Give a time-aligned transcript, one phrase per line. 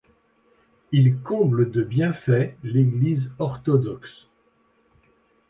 [0.91, 4.29] Il comble de bienfaits l'Église orthodoxe.